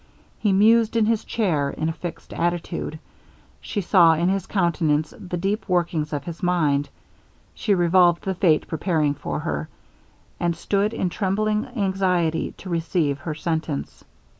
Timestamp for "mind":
6.41-6.89